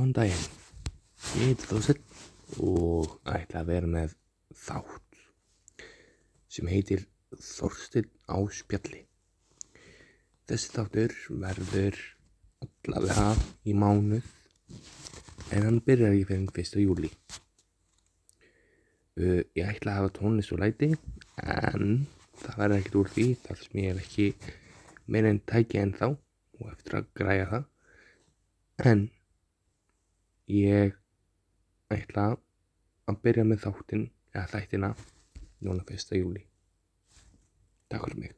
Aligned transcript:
Góðan 0.00 0.14
daginn, 0.16 0.44
ég 1.36 1.50
heiti 1.50 1.66
Þórsett 1.68 2.20
og 2.64 3.10
ætla 3.28 3.60
að 3.60 3.66
vera 3.68 3.88
með 3.92 4.14
þátt 4.56 5.18
sem 6.56 6.70
heitir 6.72 7.02
Þorsteinn 7.36 8.08
á 8.24 8.40
spjalli. 8.48 9.02
Þessi 10.48 10.72
þáttur 10.72 11.16
verður 11.44 12.00
allavega 12.64 13.26
í 13.68 13.76
mánuð 13.76 14.32
en 15.52 15.68
hann 15.68 15.82
byrjar 15.84 16.16
ekki 16.16 16.30
fyrir 16.32 16.64
1. 16.64 16.80
júli. 16.86 17.12
Ég 19.20 19.62
ætla 19.66 19.98
að 19.98 20.00
hafa 20.00 20.16
tónlist 20.22 20.56
og 20.56 20.64
læti 20.64 20.94
en 21.44 22.06
það 22.40 22.60
verður 22.64 22.78
ekkert 22.80 23.00
úr 23.04 23.14
því 23.18 23.30
þar 23.44 23.64
sem 23.68 23.84
ég 23.84 23.92
er 23.92 24.04
ekki 24.06 24.32
meira 25.12 25.36
en 25.36 25.44
tæki 25.44 25.84
en 25.84 25.96
þá 26.00 26.08
og 26.08 26.68
eftir 26.72 27.02
að 27.02 27.16
græja 27.20 27.50
það. 27.52 27.72
En 28.88 29.10
ég 30.50 30.96
ætla 31.94 32.26
að 33.10 33.22
byrja 33.24 33.46
með 33.46 33.64
þáttinn 33.64 34.04
eða 34.34 34.46
þættina 34.54 34.90
núna 35.66 35.84
1. 35.86 36.18
júli. 36.18 36.44
Takk 37.90 38.06
fyrir 38.06 38.20
mig. 38.24 38.36